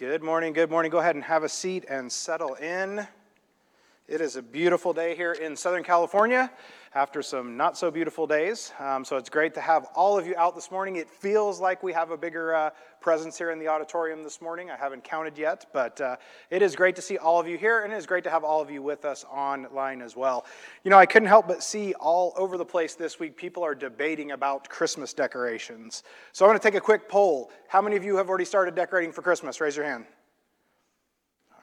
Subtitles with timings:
[0.00, 0.90] Good morning, good morning.
[0.90, 3.06] Go ahead and have a seat and settle in.
[4.10, 6.50] It is a beautiful day here in Southern California
[6.96, 8.72] after some not so beautiful days.
[8.80, 10.96] Um, so it's great to have all of you out this morning.
[10.96, 12.70] It feels like we have a bigger uh,
[13.00, 14.68] presence here in the auditorium this morning.
[14.68, 16.16] I haven't counted yet, but uh,
[16.50, 18.42] it is great to see all of you here, and it is great to have
[18.42, 20.44] all of you with us online as well.
[20.82, 23.76] You know, I couldn't help but see all over the place this week people are
[23.76, 26.02] debating about Christmas decorations.
[26.32, 27.52] So I'm going to take a quick poll.
[27.68, 29.60] How many of you have already started decorating for Christmas?
[29.60, 30.04] Raise your hand.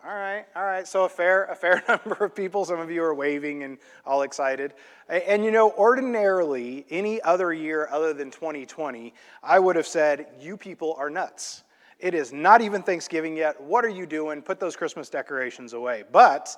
[0.07, 0.87] All right, all right.
[0.87, 2.63] So a fair, a fair number of people.
[2.63, 4.73] Some of you are waving and all excited.
[5.09, 10.55] And, you know, ordinarily, any other year other than 2020, I would have said, "You
[10.55, 11.63] people are nuts."
[11.99, 13.59] It is not even Thanksgiving yet.
[13.59, 14.41] What are you doing?
[14.41, 16.05] Put those Christmas decorations away.
[16.09, 16.55] But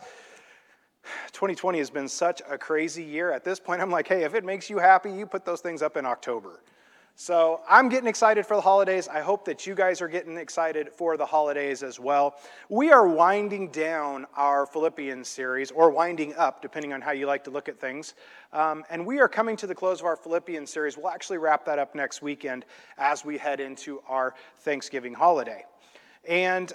[1.31, 3.31] 2020 has been such a crazy year.
[3.31, 5.81] At this point, I'm like, hey, if it makes you happy, you put those things
[5.81, 6.61] up in October.
[7.21, 9.09] So I'm getting excited for the holidays.
[9.09, 12.37] I hope that you guys are getting excited for the holidays as well.
[12.69, 17.44] We are winding down our Philippians series, or winding up, depending on how you like
[17.44, 18.13] to look at things.
[18.53, 20.95] Um, and we are coming to the close of our Philippians series.
[20.95, 22.63] We'll actually wrap that up next weekend
[22.97, 25.66] as we head into our Thanksgiving holiday.
[26.28, 26.73] And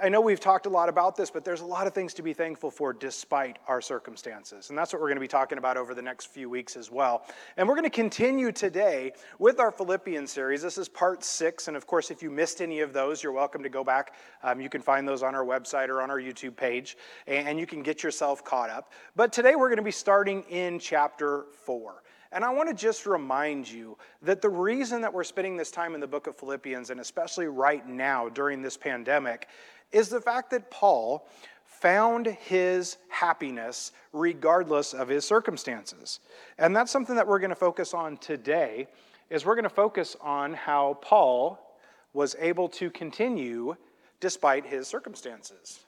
[0.00, 2.22] I know we've talked a lot about this, but there's a lot of things to
[2.22, 4.70] be thankful for despite our circumstances.
[4.70, 6.90] And that's what we're going to be talking about over the next few weeks as
[6.90, 7.26] well.
[7.56, 10.62] And we're going to continue today with our Philippians series.
[10.62, 11.66] This is part six.
[11.66, 14.14] And of course, if you missed any of those, you're welcome to go back.
[14.42, 17.66] Um, you can find those on our website or on our YouTube page, and you
[17.66, 18.92] can get yourself caught up.
[19.16, 22.02] But today we're going to be starting in chapter four.
[22.36, 25.94] And I want to just remind you that the reason that we're spending this time
[25.94, 29.48] in the book of Philippians, and especially right now during this pandemic,
[29.90, 31.26] is the fact that Paul
[31.64, 36.20] found his happiness regardless of his circumstances.
[36.58, 38.88] And that's something that we're going to focus on today
[39.30, 41.78] is we're going to focus on how Paul
[42.12, 43.76] was able to continue
[44.20, 45.86] despite his circumstances.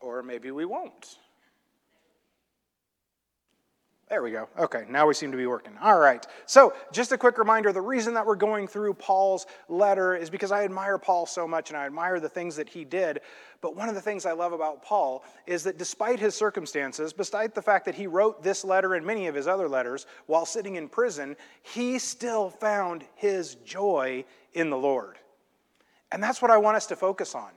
[0.00, 1.18] Or maybe we won't.
[4.10, 4.48] There we go.
[4.58, 5.72] Okay, now we seem to be working.
[5.80, 6.26] All right.
[6.44, 10.52] So, just a quick reminder the reason that we're going through Paul's letter is because
[10.52, 13.22] I admire Paul so much and I admire the things that he did.
[13.62, 17.54] But one of the things I love about Paul is that despite his circumstances, despite
[17.54, 20.76] the fact that he wrote this letter and many of his other letters while sitting
[20.76, 24.22] in prison, he still found his joy
[24.52, 25.18] in the Lord.
[26.12, 27.50] And that's what I want us to focus on.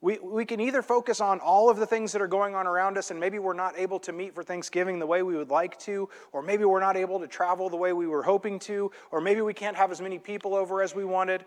[0.00, 2.98] We, we can either focus on all of the things that are going on around
[2.98, 5.78] us, and maybe we're not able to meet for Thanksgiving the way we would like
[5.80, 9.20] to, or maybe we're not able to travel the way we were hoping to, or
[9.20, 11.44] maybe we can't have as many people over as we wanted.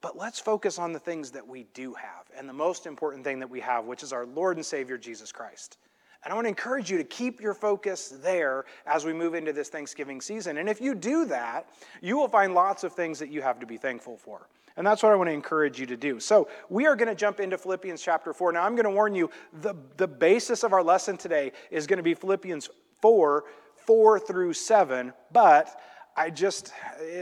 [0.00, 3.40] But let's focus on the things that we do have, and the most important thing
[3.40, 5.78] that we have, which is our Lord and Savior, Jesus Christ.
[6.22, 9.52] And I want to encourage you to keep your focus there as we move into
[9.52, 10.58] this Thanksgiving season.
[10.58, 11.70] And if you do that,
[12.02, 14.48] you will find lots of things that you have to be thankful for.
[14.76, 16.20] And that's what I want to encourage you to do.
[16.20, 18.52] So we are going to jump into Philippians chapter 4.
[18.52, 19.30] Now, I'm going to warn you
[19.62, 22.68] the, the basis of our lesson today is going to be Philippians
[23.00, 23.44] 4,
[23.86, 25.80] 4 through 7, but
[26.16, 26.72] I just,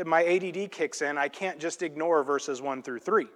[0.07, 1.17] my ADD kicks in.
[1.17, 3.27] I can't just ignore verses 1 through 3.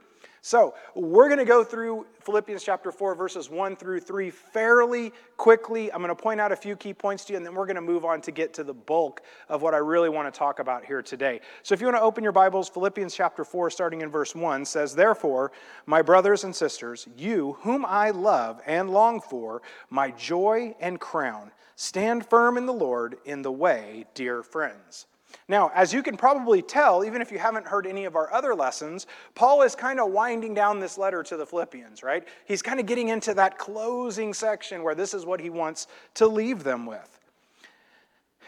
[0.44, 5.92] So, we're going to go through Philippians chapter 4, verses 1 through 3 fairly quickly.
[5.92, 7.76] I'm going to point out a few key points to you, and then we're going
[7.76, 10.58] to move on to get to the bulk of what I really want to talk
[10.58, 11.40] about here today.
[11.62, 14.64] So, if you want to open your Bibles, Philippians chapter 4, starting in verse 1,
[14.64, 15.52] says, Therefore,
[15.86, 21.52] my brothers and sisters, you whom I love and long for, my joy and crown,
[21.76, 25.06] stand firm in the Lord in the way, dear friends.
[25.52, 28.54] Now, as you can probably tell, even if you haven't heard any of our other
[28.54, 32.26] lessons, Paul is kind of winding down this letter to the Philippians, right?
[32.46, 36.26] He's kind of getting into that closing section where this is what he wants to
[36.26, 37.20] leave them with.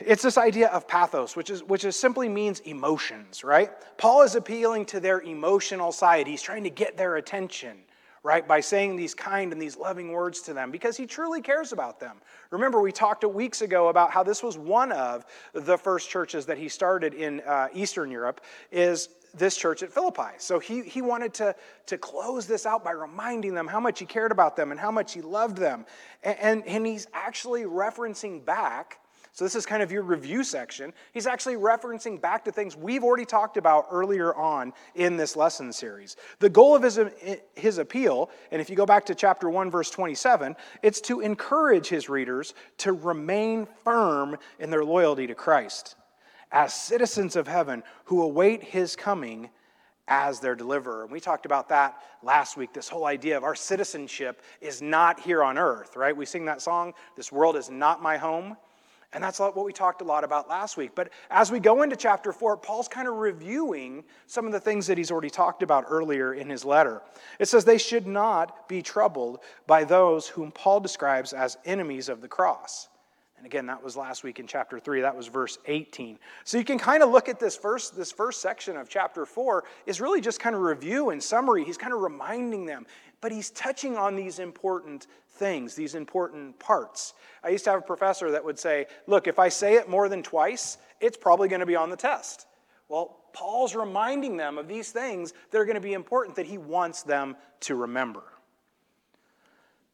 [0.00, 3.71] It's this idea of pathos, which is which is simply means emotions, right?
[3.98, 6.26] Paul is appealing to their emotional side.
[6.26, 7.82] He's trying to get their attention
[8.24, 8.48] right?
[8.48, 12.00] By saying these kind and these loving words to them because he truly cares about
[12.00, 12.16] them.
[12.50, 16.58] Remember, we talked weeks ago about how this was one of the first churches that
[16.58, 18.40] he started in uh, Eastern Europe,
[18.72, 20.34] is this church at Philippi.
[20.38, 21.54] So he, he wanted to,
[21.86, 24.91] to close this out by reminding them how much he cared about them and how
[24.91, 25.84] much he loved them.
[26.22, 29.00] And, and, and he's actually referencing back
[29.34, 30.92] so, this is kind of your review section.
[31.13, 35.72] He's actually referencing back to things we've already talked about earlier on in this lesson
[35.72, 36.15] series.
[36.39, 37.01] The goal of his,
[37.57, 40.54] his appeal, and if you go back to chapter 1, verse 27,
[40.84, 45.97] it's to encourage his readers to remain firm in their loyalty to Christ
[46.53, 49.51] as citizens of heaven who await his coming
[50.07, 51.03] as their deliverer.
[51.03, 55.19] And we talked about that last week this whole idea of our citizenship is not
[55.19, 56.16] here on earth, right?
[56.16, 58.57] We sing that song, This World is Not My Home.
[59.15, 60.91] And that's what we talked a lot about last week.
[60.97, 64.89] But as we go into chapter four, Paul's kind of reviewing some of the things
[64.89, 67.01] that he's already talked about earlier in his letter.
[67.39, 69.39] It says they should not be troubled
[69.69, 72.89] by those whom Paul describes as enemies of the cross.
[73.37, 75.03] And again, that was last week in chapter 3.
[75.03, 76.19] That was verse 18.
[76.45, 79.65] So you can kind of look at this first, this first section of chapter 4
[79.87, 81.63] is really just kind of review and summary.
[81.63, 82.87] He's kind of reminding them,
[83.24, 85.06] but he's touching on these important
[85.36, 87.15] things, these important parts.
[87.42, 90.10] I used to have a professor that would say, Look, if I say it more
[90.10, 92.47] than twice, it's probably going to be on the test.
[92.86, 96.59] Well, Paul's reminding them of these things that are going to be important that he
[96.59, 98.24] wants them to remember.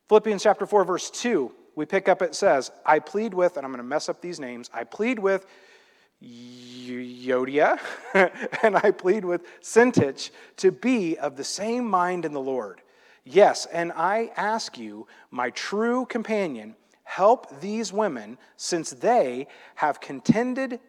[0.08, 3.70] Philippians chapter 4, verse 2 we pick up it says, I plead with, and I'm
[3.70, 5.46] going to mess up these names, I plead with
[6.20, 7.78] Euodia
[8.64, 12.82] and I plead with Syntyche to be of the same mind in the Lord.
[13.24, 20.80] Yes, and I ask you, my true companion, help these women, since they have contended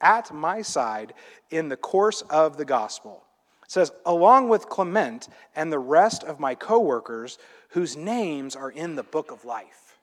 [0.00, 1.14] at my side
[1.50, 3.24] in the course of the gospel.
[3.64, 7.38] It says, along with Clement and the rest of my co workers,
[7.70, 9.98] whose names are in the book of life.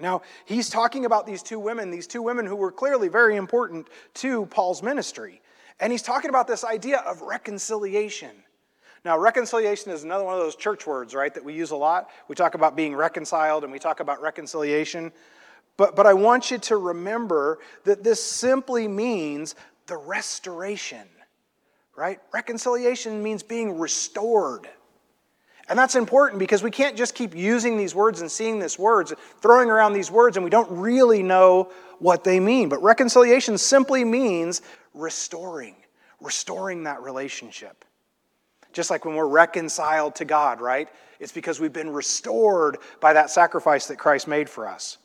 [0.00, 3.88] Now, he's talking about these two women, these two women who were clearly very important
[4.14, 5.40] to Paul's ministry.
[5.80, 8.44] And he's talking about this idea of reconciliation.
[9.04, 12.10] Now, reconciliation is another one of those church words, right, that we use a lot.
[12.26, 15.12] We talk about being reconciled and we talk about reconciliation.
[15.76, 19.54] But, but I want you to remember that this simply means
[19.86, 21.06] the restoration,
[21.96, 22.18] right?
[22.32, 24.68] Reconciliation means being restored.
[25.68, 29.12] And that's important because we can't just keep using these words and seeing these words,
[29.40, 32.68] throwing around these words, and we don't really know what they mean.
[32.68, 34.62] But reconciliation simply means
[34.94, 35.76] restoring,
[36.20, 37.84] restoring that relationship.
[38.78, 40.88] Just like when we're reconciled to God, right?
[41.18, 44.98] It's because we've been restored by that sacrifice that Christ made for us.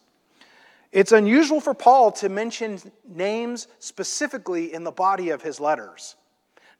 [0.92, 2.80] It's unusual for Paul to mention
[3.10, 6.16] names specifically in the body of his letters.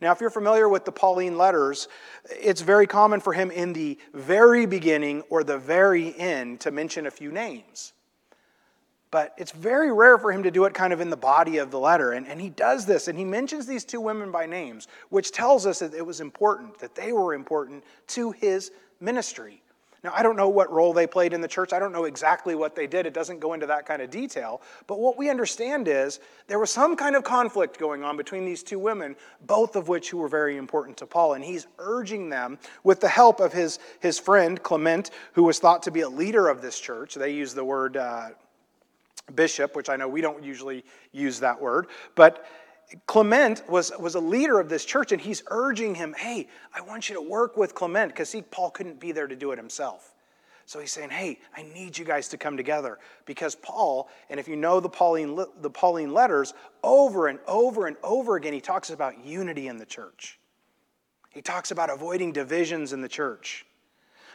[0.02, 1.88] Now, if you're familiar with the Pauline letters,
[2.30, 7.08] it's very common for him in the very beginning or the very end to mention
[7.08, 7.94] a few names.
[9.14, 11.70] But it's very rare for him to do it kind of in the body of
[11.70, 12.14] the letter.
[12.14, 15.68] And, and he does this, and he mentions these two women by names, which tells
[15.68, 19.62] us that it was important, that they were important to his ministry.
[20.04, 21.74] Now, I don't know what role they played in the church.
[21.74, 23.06] I don't know exactly what they did.
[23.06, 24.64] It doesn't go into that kind of detail.
[24.88, 28.64] But what we understand is there was some kind of conflict going on between these
[28.64, 31.34] two women, both of which who were very important to Paul.
[31.34, 35.84] And he's urging them, with the help of his, his friend Clement, who was thought
[35.84, 37.14] to be a leader of this church.
[37.14, 38.30] They use the word uh,
[39.36, 41.88] bishop, which I know we don't usually use that word.
[42.16, 42.46] But
[43.08, 47.10] Clement was, was a leader of this church, and he's urging him, hey, I want
[47.10, 50.14] you to work with Clement, because see, Paul couldn't be there to do it himself.
[50.66, 53.00] So he's saying, hey, I need you guys to come together.
[53.26, 56.54] Because Paul, and if you know the Pauline, the Pauline letters,
[56.84, 60.40] over and over and over again, he talks about unity in the church.
[61.32, 63.66] He talks about avoiding divisions in the church.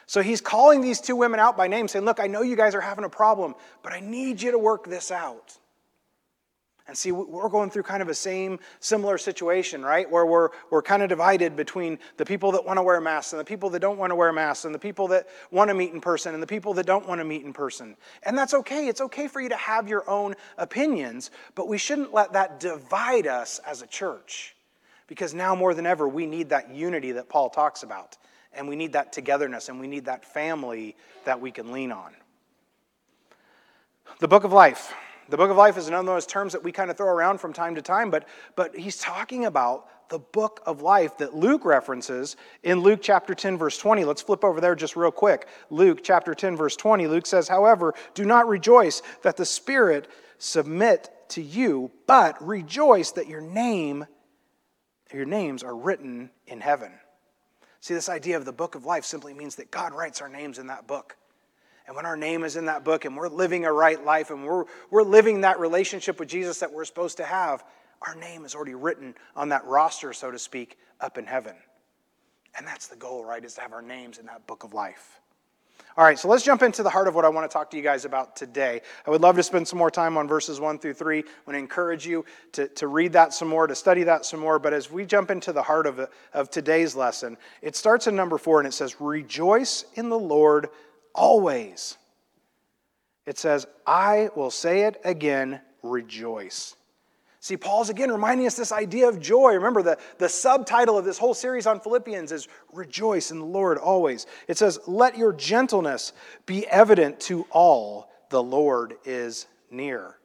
[0.08, 2.74] So he's calling these two women out by name, saying, Look, I know you guys
[2.74, 5.56] are having a problem, but I need you to work this out.
[6.86, 10.10] And see, we're going through kind of a same, similar situation, right?
[10.10, 13.40] Where we're, we're kind of divided between the people that want to wear masks and
[13.40, 15.92] the people that don't want to wear masks and the people that want to meet
[15.92, 17.94] in person and the people that don't want to meet in person.
[18.22, 18.88] And that's okay.
[18.88, 23.26] It's okay for you to have your own opinions, but we shouldn't let that divide
[23.26, 24.56] us as a church.
[25.06, 28.16] Because now more than ever, we need that unity that Paul talks about.
[28.52, 32.14] And we need that togetherness and we need that family that we can lean on.
[34.20, 34.92] The book of life.
[35.28, 37.38] The book of life is another of those terms that we kind of throw around
[37.38, 38.26] from time to time, but,
[38.56, 43.58] but he's talking about the book of life that Luke references in Luke chapter 10,
[43.58, 44.04] verse 20.
[44.04, 45.46] Let's flip over there just real quick.
[45.68, 47.06] Luke chapter 10, verse 20.
[47.06, 53.28] Luke says, However, do not rejoice that the Spirit submit to you, but rejoice that
[53.28, 54.06] your name,
[55.12, 56.92] your names are written in heaven.
[57.80, 60.58] See, this idea of the book of life simply means that God writes our names
[60.58, 61.16] in that book.
[61.86, 64.44] And when our name is in that book and we're living a right life and
[64.44, 67.64] we're, we're living that relationship with Jesus that we're supposed to have,
[68.02, 71.56] our name is already written on that roster, so to speak, up in heaven.
[72.56, 73.42] And that's the goal, right?
[73.42, 75.20] Is to have our names in that book of life.
[75.98, 77.76] All right, so let's jump into the heart of what I want to talk to
[77.76, 78.82] you guys about today.
[79.04, 81.18] I would love to spend some more time on verses 1 through 3.
[81.18, 84.38] I want to encourage you to, to read that some more, to study that some
[84.38, 84.60] more.
[84.60, 88.38] But as we jump into the heart of, of today's lesson, it starts in number
[88.38, 90.68] 4 and it says, Rejoice in the Lord
[91.16, 91.98] always.
[93.26, 96.76] It says, I will say it again, rejoice.
[97.40, 99.54] See, Paul's again reminding us this idea of joy.
[99.54, 103.78] Remember, the, the subtitle of this whole series on Philippians is Rejoice in the Lord
[103.78, 104.26] always.
[104.48, 106.12] It says, Let your gentleness
[106.46, 110.16] be evident to all, the Lord is near.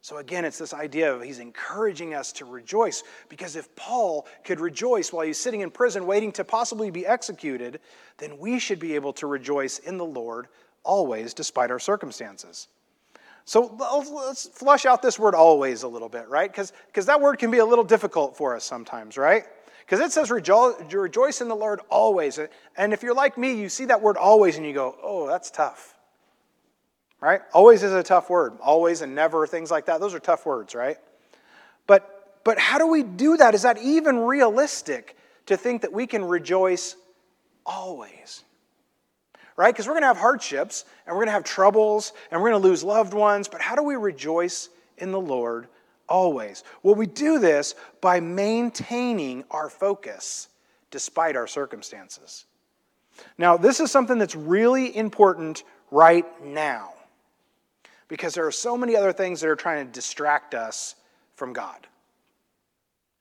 [0.00, 4.58] So again, it's this idea of he's encouraging us to rejoice because if Paul could
[4.58, 7.78] rejoice while he's sitting in prison waiting to possibly be executed,
[8.18, 10.48] then we should be able to rejoice in the Lord
[10.82, 12.66] always despite our circumstances.
[13.44, 13.76] So
[14.26, 16.50] let's flush out this word always a little bit, right?
[16.50, 19.44] Because that word can be a little difficult for us sometimes, right?
[19.80, 22.38] Because it says rejo- rejoice in the Lord always.
[22.76, 25.50] And if you're like me, you see that word always and you go, oh, that's
[25.50, 25.94] tough.
[27.20, 27.40] Right?
[27.52, 28.54] Always is a tough word.
[28.60, 30.00] Always and never, things like that.
[30.00, 30.96] Those are tough words, right?
[31.86, 33.54] But, but how do we do that?
[33.54, 36.96] Is that even realistic to think that we can rejoice
[37.66, 38.44] always?
[39.56, 39.72] Right?
[39.72, 42.62] Because we're going to have hardships and we're going to have troubles and we're going
[42.62, 44.68] to lose loved ones, but how do we rejoice
[44.98, 45.68] in the Lord
[46.08, 46.64] always?
[46.82, 50.48] Well, we do this by maintaining our focus
[50.90, 52.44] despite our circumstances.
[53.38, 56.94] Now, this is something that's really important right now
[58.08, 60.96] because there are so many other things that are trying to distract us
[61.34, 61.86] from God.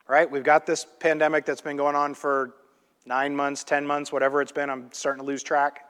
[0.07, 0.29] Right?
[0.29, 2.55] We've got this pandemic that's been going on for
[3.05, 4.69] nine months, 10 months, whatever it's been.
[4.69, 5.85] I'm starting to lose track.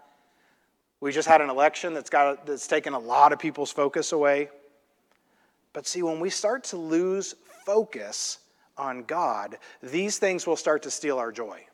[1.01, 4.49] We just had an election that's, got, that's taken a lot of people's focus away.
[5.73, 8.37] But see, when we start to lose focus
[8.77, 11.65] on God, these things will start to steal our joy.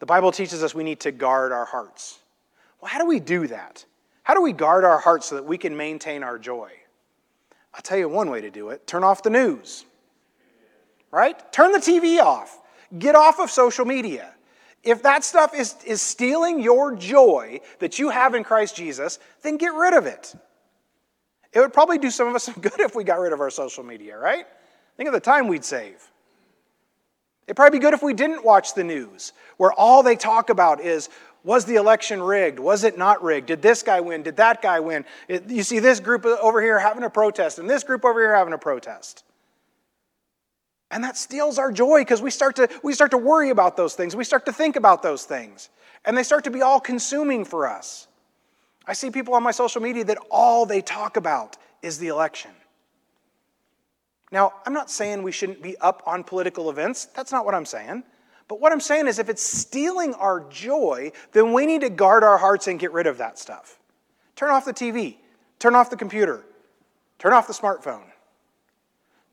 [0.00, 2.18] The Bible teaches us we need to guard our hearts.
[2.80, 3.84] Well, how do we do that?
[4.22, 6.70] How do we guard our hearts so that we can maintain our joy?
[7.72, 9.84] I'll tell you one way to do it turn off the news,
[11.10, 11.52] right?
[11.52, 12.60] Turn the TV off.
[12.98, 14.34] Get off of social media.
[14.84, 19.56] If that stuff is, is stealing your joy that you have in Christ Jesus, then
[19.56, 20.34] get rid of it.
[21.52, 23.50] It would probably do some of us some good if we got rid of our
[23.50, 24.46] social media, right?
[24.96, 25.96] Think of the time we'd save.
[27.46, 30.80] It'd probably be good if we didn't watch the news, where all they talk about
[30.80, 31.08] is
[31.42, 32.58] was the election rigged?
[32.58, 33.48] Was it not rigged?
[33.48, 34.22] Did this guy win?
[34.22, 35.04] Did that guy win?
[35.28, 38.54] You see this group over here having a protest, and this group over here having
[38.54, 39.23] a protest.
[40.94, 43.94] And that steals our joy because we start to we start to worry about those
[43.94, 44.14] things.
[44.14, 45.68] We start to think about those things.
[46.04, 48.06] And they start to be all consuming for us.
[48.86, 52.52] I see people on my social media that all they talk about is the election.
[54.30, 57.06] Now, I'm not saying we shouldn't be up on political events.
[57.06, 58.04] That's not what I'm saying.
[58.46, 62.22] But what I'm saying is if it's stealing our joy, then we need to guard
[62.22, 63.80] our hearts and get rid of that stuff.
[64.36, 65.16] Turn off the TV,
[65.58, 66.44] turn off the computer,
[67.18, 68.04] turn off the smartphone.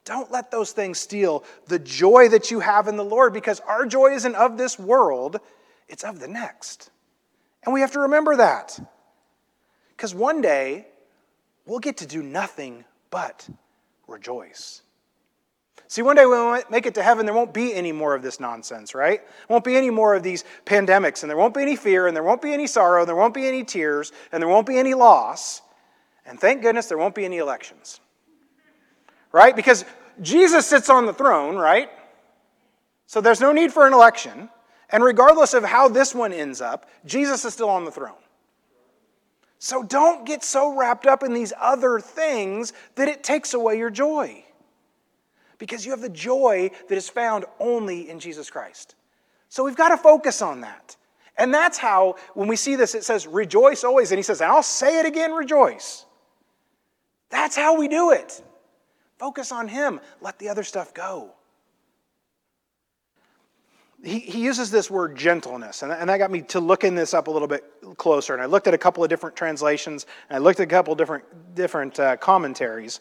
[0.03, 3.85] Don't let those things steal the joy that you have in the Lord because our
[3.85, 5.39] joy isn't of this world,
[5.87, 6.89] it's of the next.
[7.63, 8.79] And we have to remember that.
[9.89, 10.87] Because one day,
[11.65, 13.47] we'll get to do nothing but
[14.07, 14.81] rejoice.
[15.87, 18.23] See, one day when we make it to heaven, there won't be any more of
[18.23, 19.21] this nonsense, right?
[19.49, 22.23] Won't be any more of these pandemics, and there won't be any fear, and there
[22.23, 24.93] won't be any sorrow, and there won't be any tears, and there won't be any
[24.93, 25.61] loss.
[26.25, 27.99] And thank goodness there won't be any elections
[29.31, 29.55] right?
[29.55, 29.85] Because
[30.21, 31.89] Jesus sits on the throne, right?
[33.07, 34.49] So there's no need for an election.
[34.89, 38.15] And regardless of how this one ends up, Jesus is still on the throne.
[39.59, 43.89] So don't get so wrapped up in these other things that it takes away your
[43.89, 44.43] joy.
[45.59, 48.95] Because you have the joy that is found only in Jesus Christ.
[49.49, 50.97] So we've got to focus on that.
[51.37, 54.11] And that's how, when we see this, it says, rejoice always.
[54.11, 56.05] And he says, and I'll say it again, rejoice.
[57.29, 58.41] That's how we do it.
[59.21, 59.99] Focus on Him.
[60.19, 61.29] Let the other stuff go.
[64.03, 67.27] He, he uses this word gentleness, and, and that got me to looking this up
[67.27, 67.63] a little bit
[67.97, 68.33] closer.
[68.33, 70.91] And I looked at a couple of different translations, and I looked at a couple
[70.91, 71.23] of different,
[71.53, 72.99] different uh, commentaries.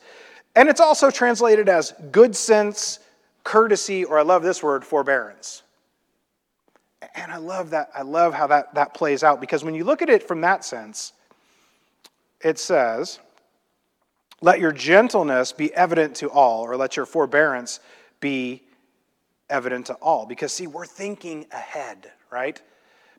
[0.57, 2.99] And it's also translated as good sense,
[3.43, 5.63] courtesy, or I love this word, forbearance.
[7.15, 7.89] And I love that.
[7.97, 10.67] I love how that, that plays out because when you look at it from that
[10.67, 11.15] sense,
[12.45, 13.21] it says,
[14.41, 17.81] let your gentleness be evident to all, or let your forbearance
[18.21, 18.63] be
[19.49, 20.27] evident to all.
[20.27, 22.61] Because, see, we're thinking ahead, right?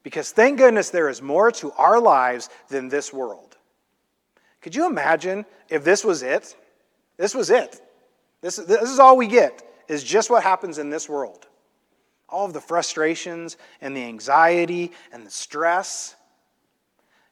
[0.03, 3.57] Because thank goodness there is more to our lives than this world.
[4.61, 6.55] Could you imagine if this was it?
[7.17, 7.81] This was it.
[8.41, 11.47] This, this is all we get, is just what happens in this world.
[12.29, 16.15] All of the frustrations and the anxiety and the stress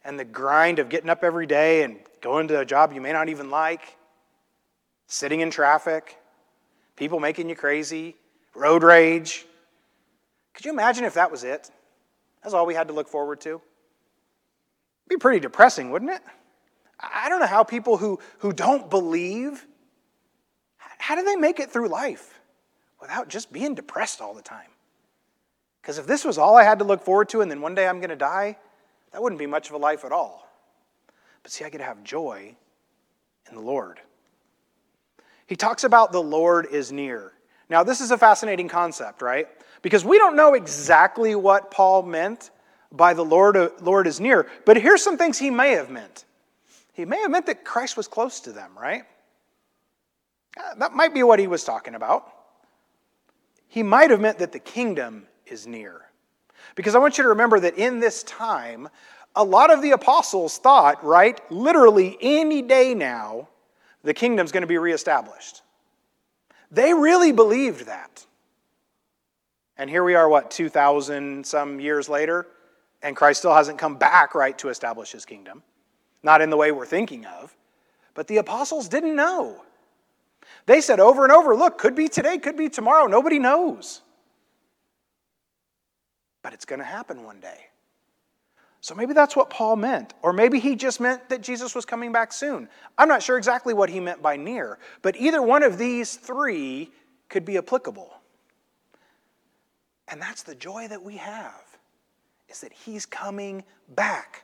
[0.03, 3.11] and the grind of getting up every day and going to a job you may
[3.11, 3.97] not even like,
[5.07, 6.17] sitting in traffic,
[6.95, 8.15] people making you crazy,
[8.55, 9.45] road rage.
[10.53, 11.69] Could you imagine if that was it?
[12.43, 13.49] That's all we had to look forward to?
[13.49, 13.61] It'd
[15.09, 16.21] be pretty depressing, wouldn't it?
[16.99, 19.65] I don't know how people who, who don't believe,
[20.77, 22.39] how do they make it through life
[23.01, 24.69] without just being depressed all the time?
[25.81, 27.87] Because if this was all I had to look forward to and then one day
[27.87, 28.57] I'm going to die,
[29.11, 30.47] that wouldn't be much of a life at all.
[31.43, 32.55] But see, I to have joy
[33.49, 33.99] in the Lord.
[35.47, 37.33] He talks about the Lord is near.
[37.69, 39.47] Now, this is a fascinating concept, right?
[39.81, 42.51] Because we don't know exactly what Paul meant
[42.91, 46.25] by the Lord, Lord is near, but here's some things he may have meant.
[46.93, 49.03] He may have meant that Christ was close to them, right?
[50.57, 52.27] Uh, that might be what he was talking about.
[53.67, 56.08] He might have meant that the kingdom is near.
[56.75, 58.89] Because I want you to remember that in this time,
[59.35, 63.47] a lot of the apostles thought, right, literally any day now,
[64.03, 65.61] the kingdom's going to be reestablished.
[66.71, 68.25] They really believed that.
[69.77, 72.47] And here we are, what, 2,000 some years later,
[73.01, 75.63] and Christ still hasn't come back, right, to establish his kingdom.
[76.21, 77.55] Not in the way we're thinking of.
[78.13, 79.63] But the apostles didn't know.
[80.65, 84.01] They said over and over, look, could be today, could be tomorrow, nobody knows.
[86.41, 87.67] But it's going to happen one day.
[88.81, 90.13] So maybe that's what Paul meant.
[90.21, 92.69] Or maybe he just meant that Jesus was coming back soon.
[92.97, 96.91] I'm not sure exactly what he meant by near, but either one of these three
[97.27, 98.13] could be applicable.
[100.07, 101.61] And that's the joy that we have
[102.47, 103.63] is that he's coming
[103.95, 104.43] back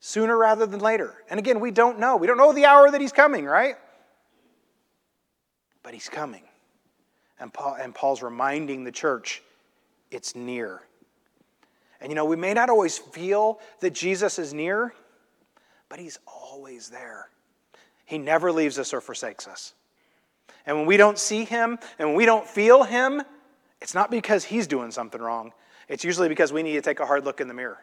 [0.00, 1.14] sooner rather than later.
[1.28, 2.16] And again, we don't know.
[2.16, 3.74] We don't know the hour that he's coming, right?
[5.82, 6.44] But he's coming.
[7.40, 9.42] And, Paul, and Paul's reminding the church
[10.10, 10.82] it's near.
[12.00, 14.94] And you know, we may not always feel that Jesus is near,
[15.88, 17.28] but he's always there.
[18.06, 19.74] He never leaves us or forsakes us.
[20.66, 23.22] And when we don't see him and when we don't feel him,
[23.80, 25.52] it's not because he's doing something wrong.
[25.88, 27.78] It's usually because we need to take a hard look in the mirror.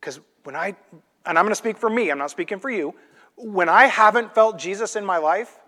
[0.00, 0.76] Because when I,
[1.24, 2.94] and I'm going to speak for me, I'm not speaking for you,
[3.36, 5.58] when I haven't felt Jesus in my life,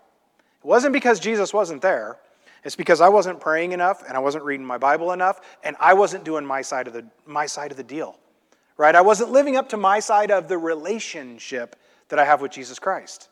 [0.63, 2.19] it wasn't because Jesus wasn't there.
[2.65, 5.95] It's because I wasn't praying enough and I wasn't reading my Bible enough and I
[5.95, 8.19] wasn't doing my side of the, my side of the deal.
[8.77, 8.95] Right?
[8.95, 11.77] I wasn't living up to my side of the relationship
[12.09, 13.29] that I have with Jesus Christ.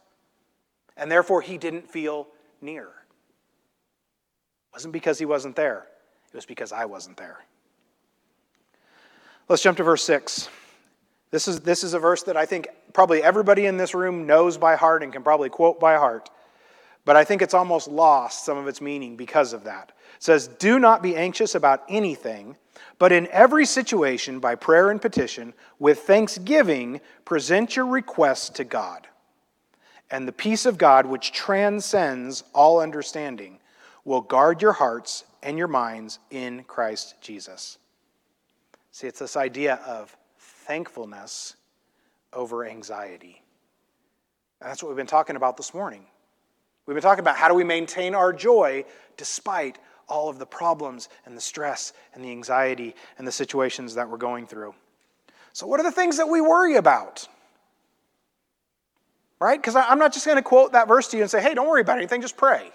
[0.97, 2.26] And therefore, he didn't feel
[2.61, 2.85] near.
[2.85, 2.90] It
[4.73, 5.87] wasn't because he wasn't there,
[6.28, 7.38] it was because I wasn't there.
[9.49, 10.49] Let's jump to verse 6.
[11.30, 14.58] This is, this is a verse that I think probably everybody in this room knows
[14.58, 16.30] by heart and can probably quote by heart.
[17.06, 19.92] But I think it's almost lost some of its meaning because of that.
[20.16, 22.56] It says, Do not be anxious about anything,
[22.99, 29.06] but in every situation, by prayer and petition, with thanksgiving, present your requests to God.
[30.10, 33.60] And the peace of God, which transcends all understanding,
[34.04, 37.78] will guard your hearts and your minds in Christ Jesus.
[38.90, 41.54] See, it's this idea of thankfulness
[42.32, 43.42] over anxiety.
[44.60, 46.04] And that's what we've been talking about this morning.
[46.86, 48.84] We've been talking about how do we maintain our joy
[49.16, 54.08] despite all of the problems and the stress and the anxiety and the situations that
[54.08, 54.75] we're going through.
[55.52, 57.26] So, what are the things that we worry about?
[59.40, 59.60] Right?
[59.60, 61.68] Because I'm not just going to quote that verse to you and say, hey, don't
[61.68, 62.70] worry about anything, just pray.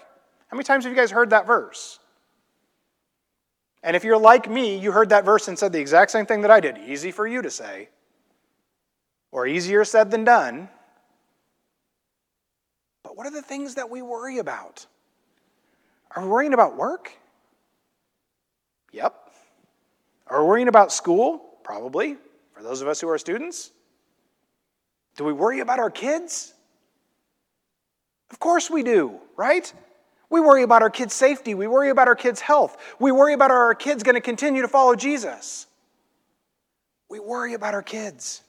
[0.48, 1.98] How many times have you guys heard that verse?
[3.82, 6.42] And if you're like me, you heard that verse and said the exact same thing
[6.42, 6.78] that I did.
[6.78, 7.88] Easy for you to say,
[9.32, 10.68] or easier said than done.
[13.14, 14.86] What are the things that we worry about?
[16.14, 17.12] Are we worrying about work?
[18.92, 19.14] Yep.
[20.26, 21.42] Are we worrying about school?
[21.62, 22.16] Probably,
[22.54, 23.70] for those of us who are students.
[25.16, 26.54] Do we worry about our kids?
[28.30, 29.70] Of course we do, right?
[30.30, 31.54] We worry about our kids' safety.
[31.54, 32.78] We worry about our kids' health.
[32.98, 35.66] We worry about are our kids going to continue to follow Jesus.
[37.10, 38.42] We worry about our kids.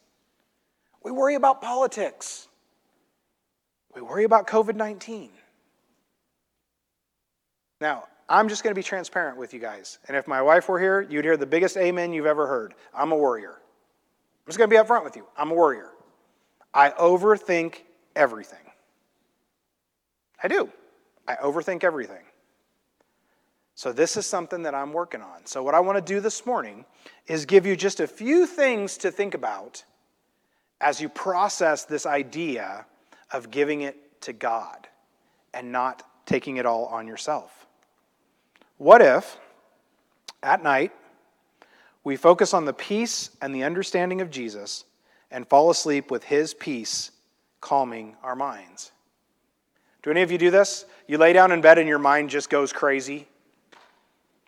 [1.04, 2.48] We worry about politics.
[3.96, 5.30] We worry about COVID 19.
[7.80, 10.00] Now, I'm just going to be transparent with you guys.
[10.08, 12.74] And if my wife were here, you'd hear the biggest amen you've ever heard.
[12.94, 13.52] I'm a worrier.
[13.52, 15.26] I'm just going to be upfront with you.
[15.38, 15.92] I'm a worrier.
[16.74, 17.82] I overthink
[18.16, 18.60] everything.
[20.42, 20.70] I do.
[21.28, 22.24] I overthink everything.
[23.76, 25.46] So, this is something that I'm working on.
[25.46, 26.86] So, what I want to do this morning
[27.28, 29.84] is give you just a few things to think about
[30.80, 32.86] as you process this idea
[33.34, 34.88] of giving it to God
[35.54, 37.66] and not taking it all on yourself.
[38.78, 39.38] What if,
[40.42, 40.92] at night,
[42.04, 44.86] we focus on the peace and the understanding of Jesus
[45.32, 47.12] and fall asleep with his peace
[47.60, 48.92] calming our minds?
[50.04, 50.86] Do any of you do this?
[51.08, 53.28] You lay down in bed and your mind just goes crazy,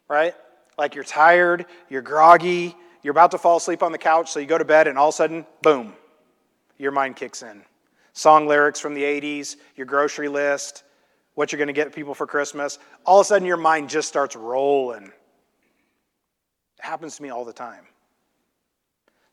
[0.07, 0.33] right?
[0.77, 4.45] Like you're tired, you're groggy, you're about to fall asleep on the couch, so you
[4.45, 5.93] go to bed and all of a sudden, boom,
[6.77, 7.63] your mind kicks in
[8.15, 10.83] song lyrics from the 80s, your grocery list,
[11.35, 14.07] what you're going to get people for Christmas, all of a sudden your mind just
[14.07, 15.03] starts rolling.
[15.03, 15.11] It
[16.79, 17.85] happens to me all the time.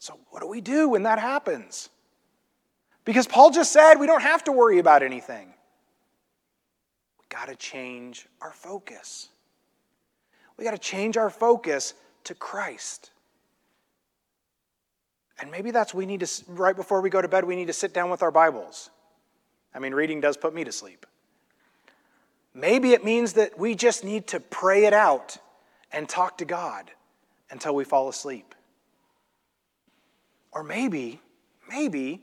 [0.00, 1.90] So, what do we do when that happens?
[3.04, 5.54] Because Paul just said we don't have to worry about anything.
[7.20, 9.28] We got to change our focus.
[10.56, 13.12] We got to change our focus to Christ.
[15.42, 17.72] And maybe that's we need to, right before we go to bed, we need to
[17.72, 18.90] sit down with our Bibles.
[19.74, 21.05] I mean, reading does put me to sleep.
[22.55, 25.38] Maybe it means that we just need to pray it out
[25.90, 26.92] and talk to God
[27.50, 28.55] until we fall asleep.
[30.52, 31.20] Or maybe,
[31.68, 32.22] maybe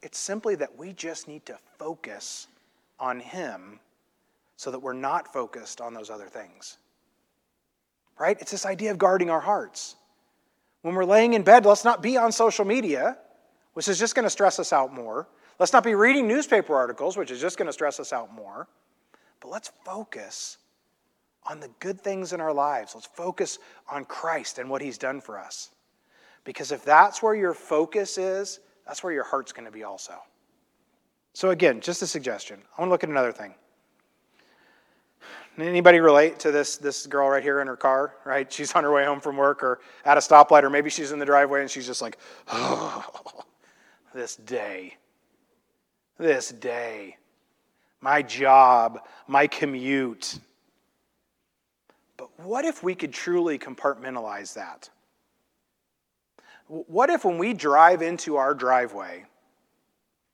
[0.00, 2.46] it's simply that we just need to focus
[2.98, 3.78] on Him
[4.56, 6.78] so that we're not focused on those other things.
[8.18, 8.38] Right?
[8.40, 9.96] It's this idea of guarding our hearts.
[10.84, 13.16] When we're laying in bed, let's not be on social media,
[13.72, 15.26] which is just going to stress us out more.
[15.58, 18.68] Let's not be reading newspaper articles, which is just going to stress us out more.
[19.40, 20.58] But let's focus
[21.48, 22.94] on the good things in our lives.
[22.94, 25.70] Let's focus on Christ and what He's done for us.
[26.44, 30.16] Because if that's where your focus is, that's where your heart's going to be also.
[31.32, 32.60] So, again, just a suggestion.
[32.76, 33.54] I want to look at another thing.
[35.56, 38.52] Anybody relate to this, this girl right here in her car, right?
[38.52, 41.20] She's on her way home from work or at a stoplight, or maybe she's in
[41.20, 43.04] the driveway and she's just like, oh,
[44.14, 44.96] this day,
[46.18, 47.16] this day,
[48.00, 50.38] my job, my commute.
[52.16, 54.90] But what if we could truly compartmentalize that?
[56.66, 59.24] What if when we drive into our driveway,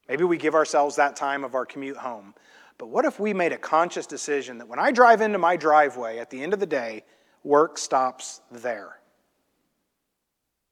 [0.08, 2.34] maybe we give ourselves that time of our commute home,
[2.80, 6.16] but what if we made a conscious decision that when I drive into my driveway
[6.16, 7.04] at the end of the day,
[7.44, 8.98] work stops there?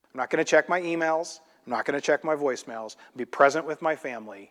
[0.05, 1.40] I'm not going to check my emails.
[1.66, 2.97] I'm not going to check my voicemails.
[3.14, 4.51] Be present with my family.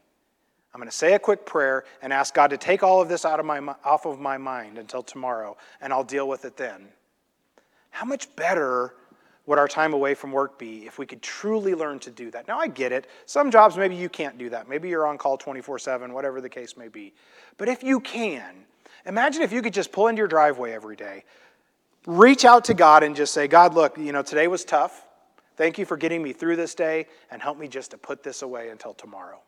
[0.72, 3.26] I'm going to say a quick prayer and ask God to take all of this
[3.26, 6.90] out of my, off of my mind until tomorrow, and I'll deal with it then.
[7.90, 8.94] How much better
[9.48, 12.48] would our time away from work be if we could truly learn to do that?
[12.48, 13.08] Now, I get it.
[13.26, 14.70] Some jobs, maybe you can't do that.
[14.70, 17.14] Maybe you're on call 24 7, whatever the case may be.
[17.58, 18.54] But if you can,
[19.06, 21.24] imagine if you could just pull into your driveway every day,
[22.06, 25.08] reach out to God and just say, God, look, you know, today was tough.
[25.56, 28.44] Thank you for getting me through this day, and help me just to put this
[28.44, 29.40] away until tomorrow.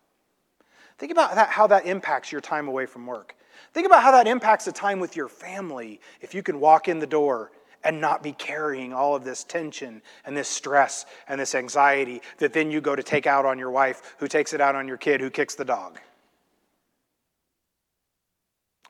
[0.98, 3.36] Think about that, how that impacts your time away from work.
[3.74, 7.00] Think about how that impacts the time with your family if you can walk in
[7.00, 7.52] the door
[7.84, 12.54] and not be carrying all of this tension and this stress and this anxiety that
[12.54, 14.98] then you go to take out on your wife, who takes it out on your
[14.98, 16.00] kid, who kicks the dog.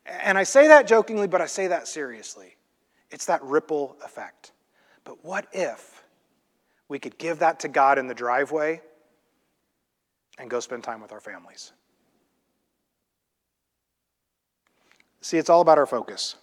[0.06, 2.56] And I say that jokingly, but I say that seriously.
[3.12, 4.52] It's that ripple effect.
[5.04, 6.04] But what if
[6.88, 8.82] we could give that to God in the driveway
[10.38, 11.74] and go spend time with our families?
[15.22, 16.36] See, it's all about our focus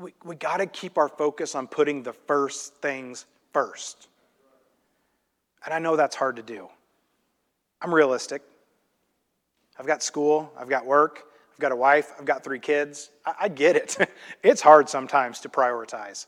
[0.00, 4.08] we, we got to keep our focus on putting the first things first.
[5.64, 6.68] And I know that's hard to do.
[7.82, 8.42] I'm realistic.
[9.78, 13.10] I've got school, I've got work, I've got a wife, I've got three kids.
[13.24, 13.96] I, I get it.
[14.42, 16.26] it's hard sometimes to prioritize.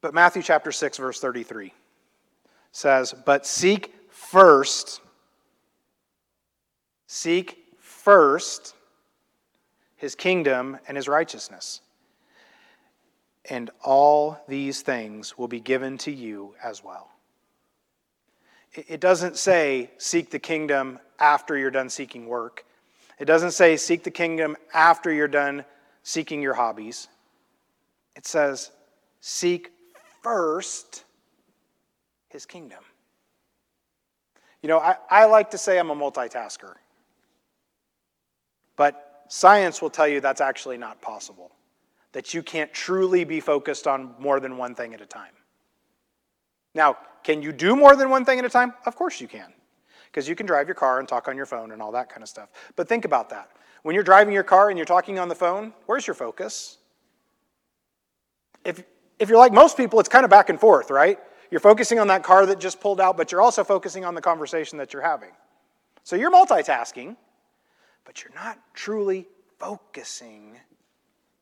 [0.00, 1.72] But Matthew chapter 6, verse 33
[2.70, 5.00] says, But seek first,
[7.06, 8.74] seek first
[9.96, 11.80] his kingdom and his righteousness
[13.50, 17.10] and all these things will be given to you as well.
[18.72, 22.64] It doesn't say seek the kingdom after you're done seeking work.
[23.18, 25.64] It doesn't say seek the kingdom after you're done
[26.02, 27.08] seeking your hobbies.
[28.14, 28.70] It says
[29.20, 29.72] seek
[30.22, 31.04] first
[32.28, 32.80] his kingdom.
[34.62, 36.74] You know, I, I like to say I'm a multitasker,
[38.76, 41.52] but science will tell you that's actually not possible
[42.16, 45.34] that you can't truly be focused on more than one thing at a time.
[46.74, 48.72] Now, can you do more than one thing at a time?
[48.86, 49.52] Of course you can,
[50.06, 52.22] because you can drive your car and talk on your phone and all that kind
[52.22, 52.48] of stuff.
[52.74, 53.50] But think about that.
[53.82, 56.78] When you're driving your car and you're talking on the phone, where's your focus?
[58.64, 58.82] If,
[59.18, 61.18] if you're like most people, it's kind of back and forth, right?
[61.50, 64.22] You're focusing on that car that just pulled out, but you're also focusing on the
[64.22, 65.32] conversation that you're having.
[66.02, 67.14] So you're multitasking,
[68.06, 69.26] but you're not truly
[69.58, 70.56] focusing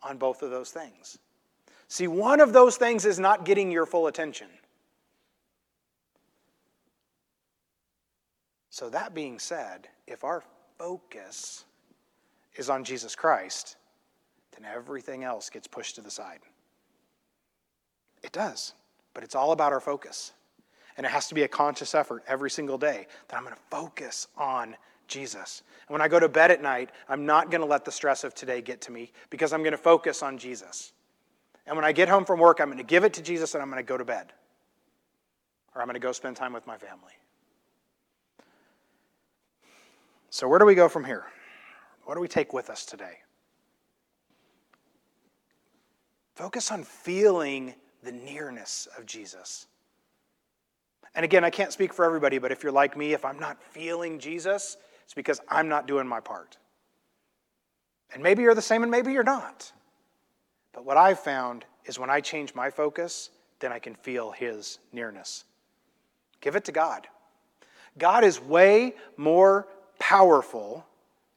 [0.04, 1.18] on both of those things.
[1.88, 4.48] See, one of those things is not getting your full attention.
[8.70, 10.42] So, that being said, if our
[10.78, 11.64] focus
[12.56, 13.76] is on Jesus Christ,
[14.52, 16.40] then everything else gets pushed to the side.
[18.22, 18.72] It does,
[19.12, 20.32] but it's all about our focus.
[20.96, 23.60] And it has to be a conscious effort every single day that I'm going to
[23.70, 24.76] focus on
[25.08, 25.62] Jesus.
[25.88, 28.24] And when I go to bed at night, I'm not going to let the stress
[28.24, 30.92] of today get to me because I'm going to focus on Jesus.
[31.66, 33.62] And when I get home from work, I'm going to give it to Jesus and
[33.62, 34.32] I'm going to go to bed.
[35.74, 37.12] Or I'm going to go spend time with my family.
[40.30, 41.24] So, where do we go from here?
[42.04, 43.18] What do we take with us today?
[46.34, 49.66] Focus on feeling the nearness of Jesus.
[51.14, 53.62] And again, I can't speak for everybody, but if you're like me, if I'm not
[53.62, 56.56] feeling Jesus, it's because I'm not doing my part.
[58.12, 59.70] And maybe you're the same and maybe you're not.
[60.72, 64.78] But what I've found is when I change my focus, then I can feel His
[64.92, 65.44] nearness.
[66.40, 67.06] Give it to God.
[67.98, 70.84] God is way more powerful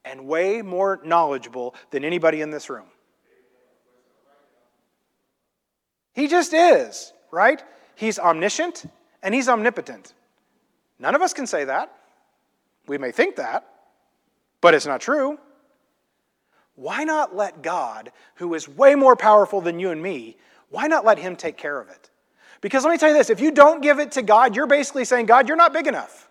[0.04, 2.86] and way more knowledgeable than anybody in this room.
[6.14, 7.62] He just is, right?
[7.94, 8.84] He's omniscient
[9.22, 10.14] and he's omnipotent.
[10.98, 11.94] None of us can say that.
[12.88, 13.68] We may think that,
[14.60, 15.38] but it's not true.
[16.74, 20.36] Why not let God, who is way more powerful than you and me,
[20.70, 22.10] why not let him take care of it?
[22.60, 25.04] Because let me tell you this if you don't give it to God, you're basically
[25.04, 26.28] saying, God, you're not big enough.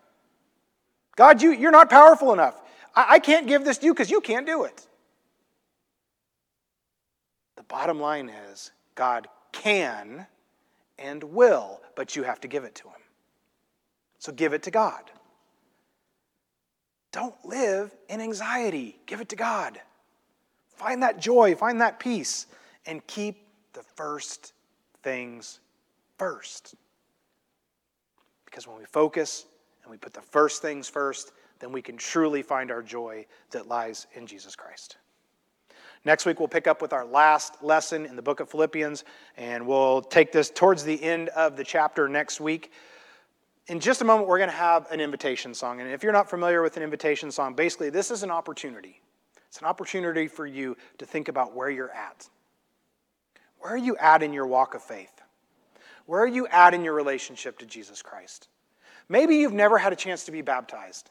[1.15, 2.61] God, you, you're not powerful enough.
[2.95, 4.87] I, I can't give this to you because you can't do it.
[7.55, 10.27] The bottom line is God can
[10.99, 13.01] and will, but you have to give it to him.
[14.19, 15.11] So give it to God.
[17.11, 18.99] Don't live in anxiety.
[19.05, 19.79] Give it to God.
[20.75, 22.45] Find that joy, find that peace,
[22.85, 24.53] and keep the first
[25.01, 25.59] things
[26.17, 26.75] first.
[28.45, 29.45] Because when we focus
[29.83, 33.67] and we put the first things first, then we can truly find our joy that
[33.67, 34.97] lies in Jesus Christ.
[36.05, 39.03] Next week, we'll pick up with our last lesson in the book of Philippians,
[39.35, 42.71] and we'll take this towards the end of the chapter next week.
[43.67, 45.81] In just a moment, we're going to have an invitation song.
[45.81, 49.01] And if you're not familiar with an invitation song, basically, this is an opportunity.
[49.47, 52.29] It's an opportunity for you to think about where you're at.
[53.59, 55.21] Where are you at in your walk of faith?
[56.05, 58.47] Where are you at in your relationship to Jesus Christ?
[59.09, 61.09] Maybe you've never had a chance to be baptized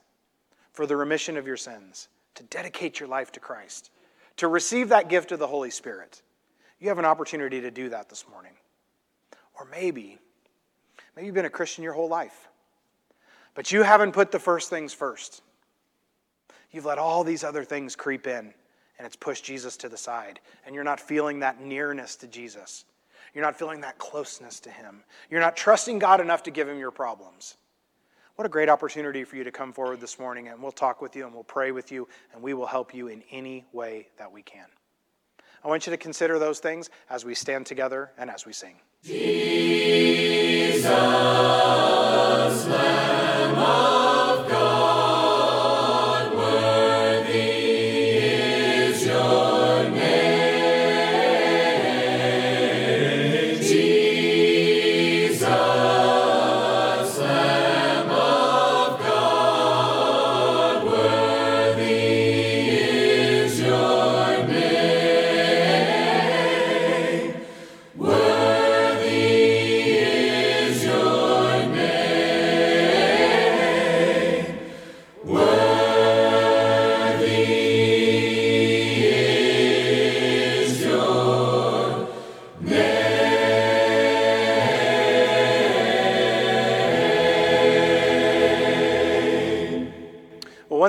[0.73, 3.91] for the remission of your sins, to dedicate your life to Christ
[4.37, 6.23] to receive that gift of the Holy Spirit.
[6.79, 8.53] You have an opportunity to do that this morning.
[9.59, 10.19] Or maybe,
[11.17, 12.49] maybe you've been a Christian your whole life,
[13.55, 15.43] but you haven't put the first things first.
[16.71, 18.53] You've let all these other things creep in,
[18.99, 22.85] and it's pushed Jesus to the side, and you're not feeling that nearness to Jesus.
[23.35, 25.03] You're not feeling that closeness to Him.
[25.31, 27.57] You're not trusting God enough to give Him your problems.
[28.37, 31.17] What a great opportunity for you to come forward this morning, and we'll talk with
[31.17, 34.31] you and we'll pray with you, and we will help you in any way that
[34.31, 34.67] we can.
[35.67, 38.77] I want you to consider those things as we stand together and as we sing.
[39.03, 40.85] Jesus,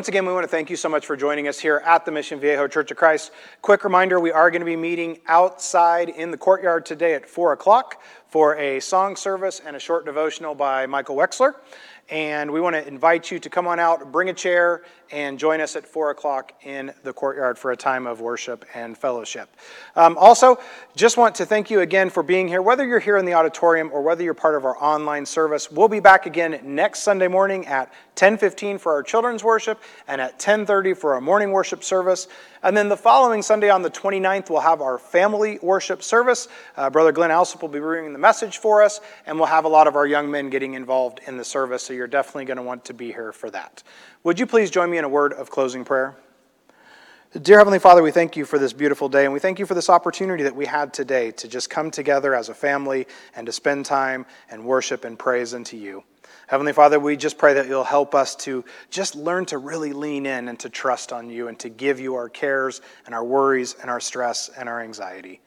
[0.07, 2.11] once again, we want to thank you so much for joining us here at the
[2.13, 3.29] Mission Viejo Church of Christ.
[3.61, 7.51] Quick reminder we are going to be meeting outside in the courtyard today at 4
[7.51, 11.55] o'clock for a song service and a short devotional by Michael Wexler.
[12.09, 15.61] And we want to invite you to come on out, bring a chair, and join
[15.61, 19.49] us at 4 o'clock in the courtyard for a time of worship and fellowship.
[19.95, 20.59] Um, also,
[20.95, 23.89] just want to thank you again for being here, whether you're here in the auditorium
[23.93, 25.71] or whether you're part of our online service.
[25.71, 30.39] We'll be back again next Sunday morning at 10:15 for our children's worship and at
[30.39, 32.27] 10:30 for our morning worship service.
[32.63, 36.47] And then the following Sunday on the 29th, we'll have our family worship service.
[36.75, 39.69] Uh, Brother Glenn Alsop will be bringing the message for us, and we'll have a
[39.69, 42.63] lot of our young men getting involved in the service, so you're definitely going to
[42.63, 43.83] want to be here for that.
[44.23, 46.15] Would you please join me in a word of closing prayer?
[47.41, 49.73] Dear Heavenly Father, we thank you for this beautiful day, and we thank you for
[49.73, 53.05] this opportunity that we had today to just come together as a family
[53.35, 56.03] and to spend time and worship and praise unto you.
[56.47, 60.25] Heavenly Father, we just pray that you'll help us to just learn to really lean
[60.25, 63.75] in and to trust on you and to give you our cares and our worries
[63.81, 65.41] and our stress and our anxiety.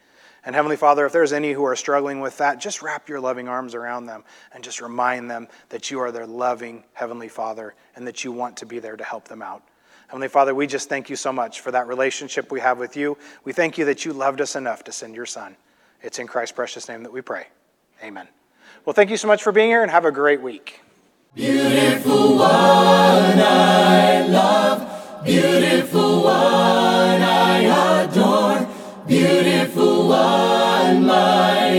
[0.45, 3.49] And Heavenly Father, if there's any who are struggling with that, just wrap your loving
[3.49, 8.07] arms around them and just remind them that you are their loving Heavenly Father and
[8.07, 9.63] that you want to be there to help them out.
[10.07, 13.17] Heavenly Father, we just thank you so much for that relationship we have with you.
[13.45, 15.57] We thank you that you loved us enough to send your Son.
[16.03, 17.47] It's in Christ's precious name that we pray.
[18.03, 18.27] Amen.
[18.85, 20.81] Well, thank you so much for being here and have a great week.
[21.35, 26.60] Beautiful one, I love, beautiful one.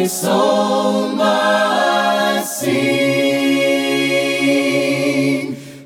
[0.01, 2.71] My soul must sing.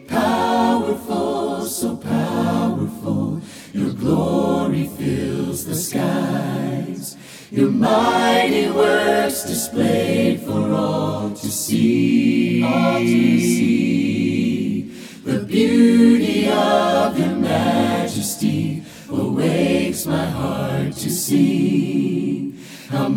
[0.07, 3.41] Powerful, so powerful,
[3.73, 7.17] your glory fills the skies.
[7.51, 12.63] Your mighty works displayed for all to see.
[12.63, 14.83] All to see.
[15.25, 22.53] The beauty of your majesty awakes my heart to see.
[22.89, 23.09] How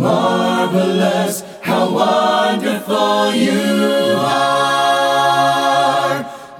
[0.58, 5.38] marvelous, how wonderful you are.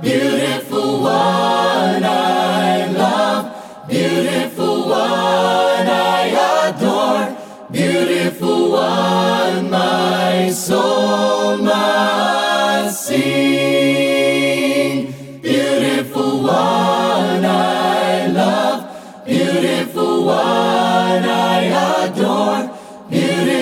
[0.01, 3.45] Beautiful one I love,
[3.89, 6.25] beautiful one I
[6.69, 7.27] adore,
[7.73, 13.19] beautiful one my soul must sing.
[15.43, 18.81] Beautiful one I love,
[19.27, 22.63] beautiful one I adore,
[23.11, 23.58] beautiful